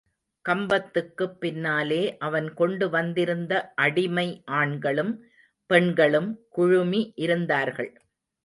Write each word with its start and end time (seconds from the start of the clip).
கம்பத்துக்குப் 0.45 1.35
பின்னாலே 1.39 2.17
அவன் 2.17 2.53
கொண்டு 2.53 2.89
வந்திருந்த 2.89 3.73
அடிமை 3.75 4.27
ஆண்களும் 4.45 5.13
பெண்களும் 5.69 6.45
குழுமி 6.49 7.13
இருந்தார்கள். 7.15 7.91